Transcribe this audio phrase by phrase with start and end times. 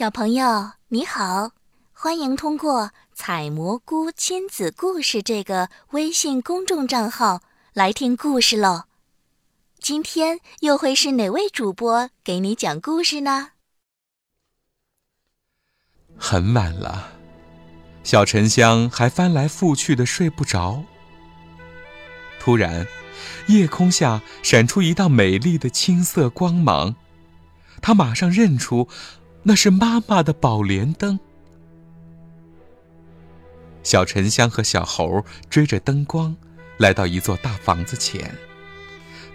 [0.00, 1.50] 小朋友你好，
[1.92, 7.42] 欢迎通过“采蘑菇亲子故事”这个微信公众账号
[7.74, 8.84] 来听故事喽。
[9.78, 13.48] 今天又会是哪位主播给你讲故事呢？
[16.16, 17.12] 很晚了，
[18.02, 20.82] 小沉香还翻来覆去的睡不着。
[22.40, 22.86] 突然，
[23.48, 26.96] 夜空下闪出一道美丽的青色光芒，
[27.82, 28.88] 他马上认出。
[29.42, 31.18] 那是妈妈的宝莲灯。
[33.82, 36.36] 小沉香和小猴追着灯光，
[36.78, 38.34] 来到一座大房子前。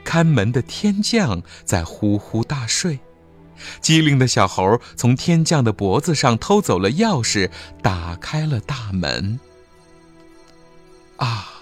[0.03, 2.99] 看门的天将在呼呼大睡，
[3.81, 7.49] 机灵的小猴从天将的脖子上偷走了钥匙，
[7.81, 9.39] 打开了大门。
[11.17, 11.54] 啊！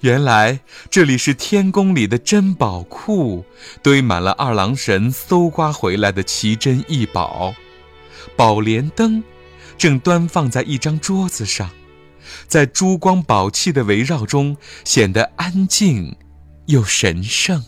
[0.00, 3.44] 原来这里是天宫里的珍宝库，
[3.82, 7.54] 堆满了二郎神搜刮回来的奇珍异宝。
[8.36, 9.22] 宝莲灯
[9.76, 11.70] 正端放在一张桌子上，
[12.46, 16.16] 在珠光宝气的围绕中，显得安静
[16.66, 17.64] 又神圣。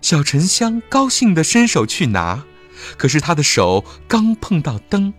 [0.00, 2.44] 小沉香高兴地伸手去拿，
[2.96, 5.14] 可是他的手刚碰到灯，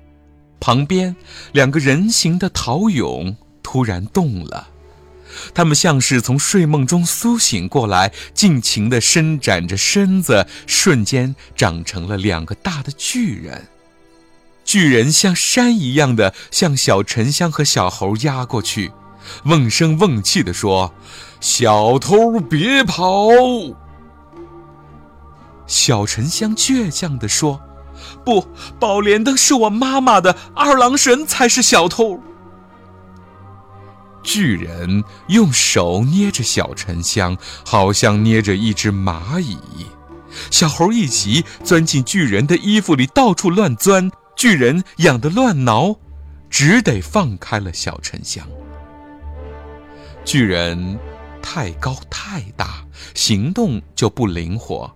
[0.59, 1.15] 旁边
[1.53, 3.35] 两个人形的陶俑
[3.73, 4.67] 突然动了。
[5.51, 13.67] 他们像是从睡梦中苏醒过来，尽情地伸展着身子，瞬间长成了两个大的巨人。
[14.63, 18.91] 巨人像山一样的向小沉香和小猴压过去，
[19.45, 20.93] 瓮声瓮气地说
[21.41, 23.27] ：“小偷别跑！”
[25.65, 27.59] 小沉香倔强地说
[28.23, 28.45] ：“不，
[28.79, 32.21] 宝莲灯是我妈妈的，二郎神才是小偷。”
[34.23, 39.57] 巨人用手捏着小沉香，好像捏着一只蚂蚁。
[40.49, 44.09] 小猴一急，钻进巨人的衣服里，到处乱钻。
[44.35, 45.95] 巨人痒得乱挠，
[46.49, 48.45] 只得放开了小沉香。
[50.25, 50.99] 巨人
[51.41, 52.83] 太高太大，
[53.13, 54.91] 行动就不灵活。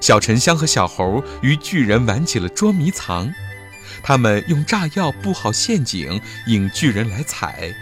[0.00, 3.32] 小沉香和小猴与巨人玩起了捉迷藏，
[4.02, 7.74] 他们用炸药布好陷阱，引巨人来踩。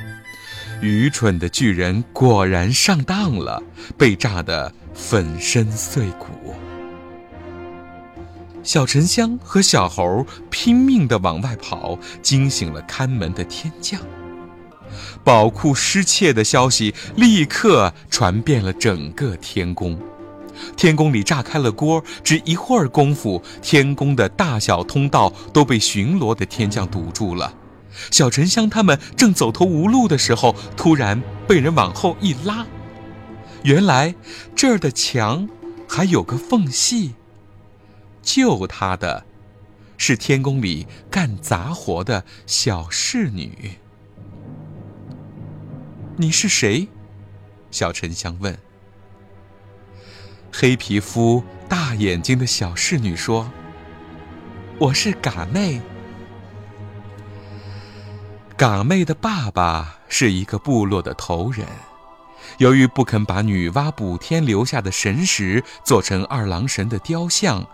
[0.81, 3.63] 愚蠢的巨人果然上当了，
[3.99, 6.27] 被炸得粉身碎骨。
[8.63, 14.01] 小沉香和小猴拼命地往外跑，惊醒了看门的天将。
[15.23, 19.99] 宝库失窃的消息立刻传遍了整个天宫，
[20.77, 22.03] 天宫里炸开了锅。
[22.25, 27.53] 只一会儿功夫，天宫的大小通道都被巡逻的天将堵住了。
[28.11, 32.67] 小沉香他们正走投无路的时候，突然被人往后一拉。
[33.63, 34.15] 原来
[34.55, 35.49] 这儿的墙
[35.89, 37.15] 还有个缝隙。
[38.23, 39.25] 救他的，
[39.97, 43.79] 是天宫里干杂活的小侍女。
[46.17, 46.89] 你是谁？
[47.71, 48.59] 小沉香问。
[50.53, 53.51] 黑皮肤、大眼睛的小侍女说
[54.79, 55.81] ：“我是嘎妹。”
[58.61, 61.67] 尕妹的爸爸是一个部落的头人，
[62.59, 67.67] 由于不肯把女娲补天留下的神石做成二郎神的雕像，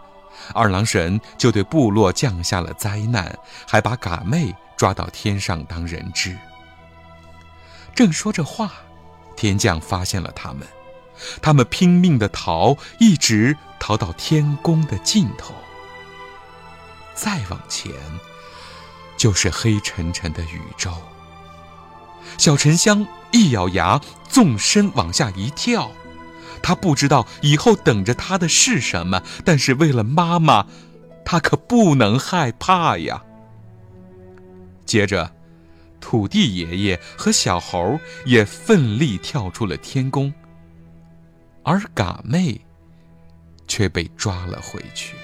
[0.54, 3.36] 二郎神就对部落降下了灾难，
[3.66, 6.38] 还把嘎妹抓到天上当人质。
[7.92, 8.70] 正说着话，
[9.34, 10.64] 天将发现了他们，
[11.42, 15.52] 他们拼命的逃，一直逃到天宫的尽头。
[17.12, 17.92] 再往前。
[19.16, 20.92] 就是黑沉沉的宇宙。
[22.38, 25.90] 小沉香一咬牙，纵身往下一跳。
[26.62, 30.66] 他不知道以后等着他的是什么，但是为了妈妈，
[31.24, 33.22] 他可不能害怕呀。
[34.84, 35.32] 接着，
[36.00, 40.32] 土地爷爷和小猴也奋力跳出了天宫，
[41.62, 42.60] 而嘎妹
[43.68, 45.16] 却被抓了回去。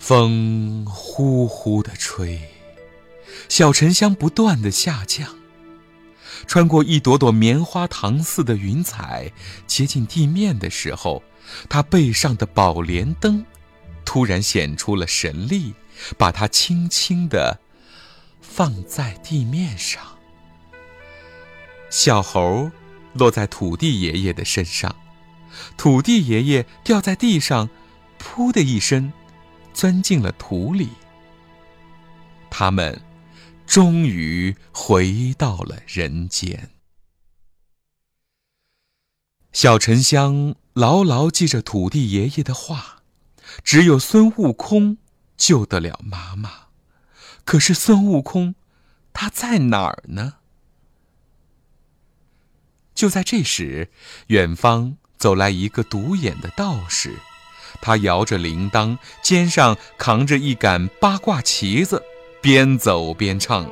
[0.00, 2.40] 风呼呼地吹，
[3.50, 5.36] 小沉香不断地下降，
[6.46, 9.30] 穿过一朵朵棉花糖似的云彩，
[9.66, 11.22] 接近地面的时候，
[11.68, 13.44] 他背上的宝莲灯
[14.04, 15.74] 突然显出了神力，
[16.16, 17.60] 把它轻轻地
[18.40, 20.02] 放在地面上。
[21.90, 22.70] 小猴
[23.12, 24.96] 落在土地爷爷的身上，
[25.76, 27.68] 土地爷爷掉在地上，
[28.18, 29.12] 噗的一声。
[29.72, 30.88] 钻进了土里，
[32.50, 33.00] 他们
[33.66, 36.70] 终于回到了人间。
[39.52, 43.02] 小沉香牢牢记着土地爷爷的话，
[43.64, 44.98] 只有孙悟空
[45.36, 46.68] 救得了妈妈。
[47.44, 48.54] 可是孙悟空，
[49.12, 50.34] 他在哪儿呢？
[52.94, 53.90] 就在这时，
[54.28, 57.18] 远方走来一个独眼的道士，
[57.80, 62.02] 他摇着铃铛，肩上扛着一杆八卦旗子，
[62.40, 63.66] 边走边唱：“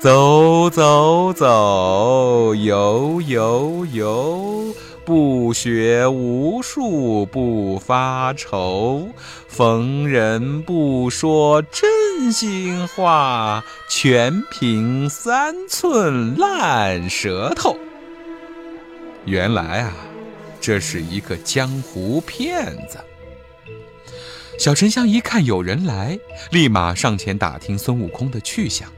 [0.00, 4.74] 走走走，游游游。”
[5.04, 9.08] 不学无术不发愁，
[9.48, 17.76] 逢人不说真心话，全凭三寸烂舌头。
[19.24, 19.92] 原来啊，
[20.62, 22.98] 这是一个江湖骗子。
[24.58, 26.16] 小沉香一看有人来，
[26.52, 28.88] 立马上前打听孙悟空的去向。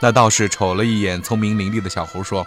[0.00, 2.44] 那道士瞅了一眼聪明伶俐的小猴，说。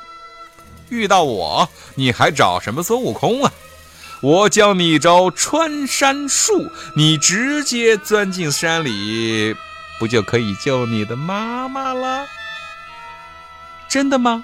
[0.89, 3.53] 遇到我，你还找什么孙悟空啊？
[4.21, 9.55] 我教你一招穿山术，你直接钻进山里，
[9.99, 12.25] 不就可以救你的妈妈了？
[13.87, 14.43] 真的吗？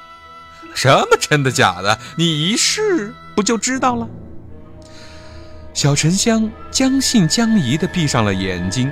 [0.76, 2.00] 什么真的假的？
[2.16, 4.08] 你一试不就知道了？
[5.74, 8.92] 小沉香将信将疑地闭上了眼睛。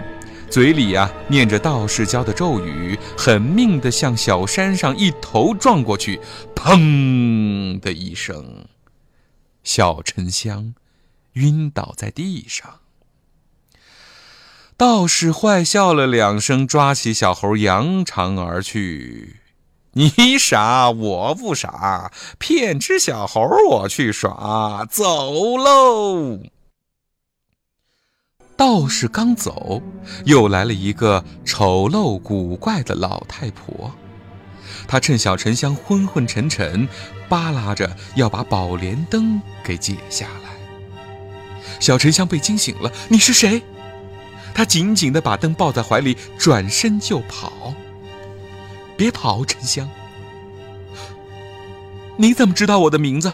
[0.50, 6.20] 嘴里呀念着道士教的咒语，狠命地向小山上一头撞过去，
[6.56, 8.66] 砰的一声，
[9.64, 10.76] 小沉香
[11.34, 12.82] 晕倒在地上。
[14.78, 19.38] 道士坏笑了两声，抓起小猴扬长而去。
[19.94, 26.40] 你傻我不傻，骗只小猴我去耍，走喽。
[28.56, 29.82] 道士刚走，
[30.26, 33.92] 又来了一个丑陋古怪的老太婆。
[34.88, 36.88] 她趁小沉香昏昏沉沉，
[37.30, 40.52] 扒拉着要把宝莲灯给解下来。
[41.80, 43.62] 小沉香被惊醒了：“你是谁？”
[44.56, 47.74] 他紧紧地把灯抱在怀里，转身就跑。
[48.96, 49.90] “别跑，沉香！
[52.18, 53.34] 你怎么知道我的名字？”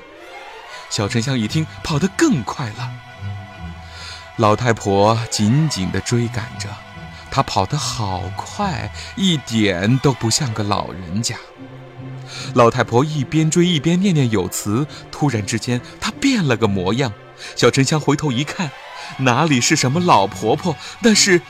[0.89, 2.91] 小沉香一听，跑得更快了。
[4.37, 6.69] 老太婆紧紧地追赶着，
[7.29, 11.35] 她跑得好快，一点都不像个老人家。
[12.53, 17.11] 老太婆一边追一边念念有词，突然之间，她变了个模样。
[17.55, 18.71] 小沉香回头一看，
[19.17, 21.41] 哪里是什么老婆婆，那是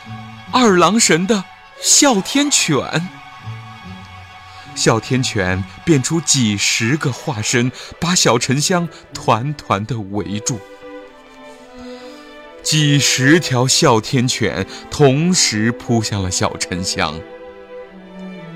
[0.52, 1.46] 二郎神的
[1.82, 3.10] 哮天犬。
[4.80, 10.58] 哮天犬变出几十个化身，把小沉香团团地围住。
[12.64, 17.20] 几十条哮天犬同时扑向了小沉香，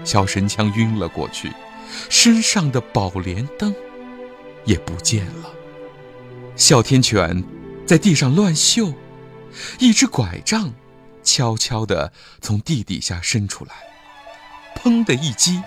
[0.06, 1.52] 小神枪晕了过去，
[2.10, 3.76] 身上的宝莲灯
[4.64, 5.52] 也不见了。
[6.56, 7.44] 哮天犬
[7.86, 8.94] 在地上乱嗅，
[9.78, 10.74] 一只拐杖
[11.22, 13.74] 悄悄地从地底下伸出来，
[14.78, 15.62] 砰的一击，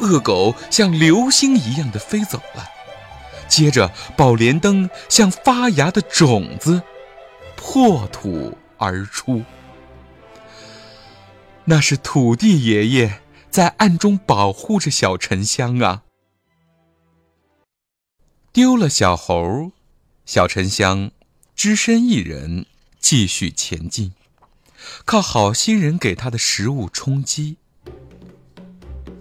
[0.00, 2.68] 恶狗像流星一样的飞走了。
[3.48, 6.82] 接着，宝莲灯像发芽的种子。
[7.56, 9.42] 破土而出，
[11.64, 16.02] 那是土地爷爷在暗中保护着小沉香啊。
[18.52, 19.72] 丢了小猴，
[20.26, 21.10] 小沉香
[21.56, 22.66] 只身一人
[23.00, 24.12] 继续前进，
[25.04, 27.56] 靠好心人给他的食物充饥。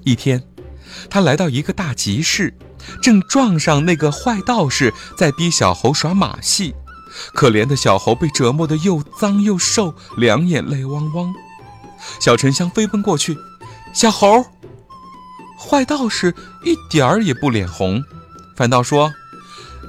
[0.05, 0.43] 一天，
[1.09, 2.53] 他来到一个大集市，
[3.01, 6.73] 正撞上那个坏道士在逼小猴耍马戏。
[7.33, 11.33] 可怜的小猴被折磨得又脏又瘦，两眼泪汪汪。
[12.19, 13.37] 小沉香飞奔过去，
[13.93, 14.43] 小猴，
[15.57, 16.33] 坏道士
[16.65, 18.03] 一点儿也不脸红，
[18.57, 19.13] 反倒说：“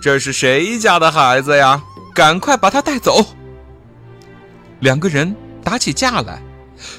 [0.02, 1.82] 这是谁家的孩子呀？
[2.14, 3.24] 赶快把他带走。”
[4.80, 6.42] 两个人打起架来，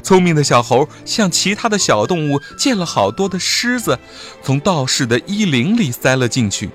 [0.04, 4.00] 聪明的小猴向其他的小动物借了好多的虱子，
[4.44, 6.70] 从道士的衣领里塞了进去。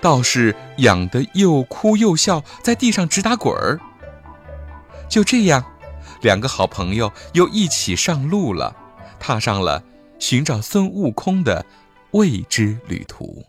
[0.00, 3.80] 道士痒得又哭又笑，在地上直打滚儿。
[5.08, 5.64] 就这样，
[6.20, 8.76] 两个好朋友又一起上路了，
[9.18, 9.82] 踏上了
[10.18, 11.64] 寻找孙悟空的
[12.10, 13.46] 未知旅途。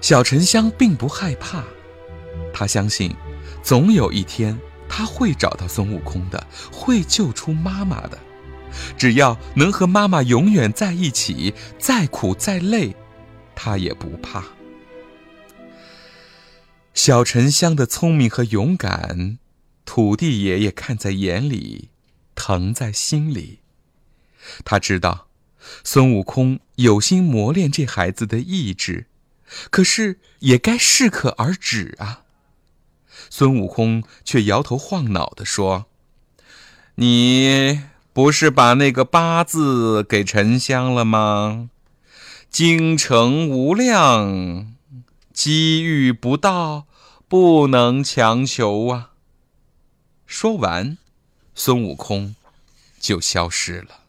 [0.00, 1.62] 小沉香并不害怕，
[2.52, 3.14] 他相信，
[3.62, 4.58] 总有一天
[4.94, 8.18] 他会找到孙悟空的，会救出妈妈的。
[8.98, 12.94] 只要能和妈妈永远在一起，再苦再累。
[13.54, 14.44] 他也不怕。
[16.92, 19.38] 小沉香的聪明和勇敢，
[19.86, 21.88] 土地爷爷看在眼里，
[22.34, 23.60] 疼在心里。
[24.62, 25.28] 他知道，
[25.82, 29.06] 孙悟空有心磨练这孩子的意志，
[29.70, 32.24] 可是也该适可而止啊。
[33.30, 35.86] 孙悟空却摇头晃脑地说
[36.96, 41.70] ：“你不是把那个八字给沉香了吗？
[42.50, 44.74] 京城无量，
[45.32, 46.86] 机遇不到，
[47.26, 49.12] 不能强求啊。”
[50.26, 50.98] 说完，
[51.54, 52.36] 孙悟空
[53.00, 54.01] 就消失了。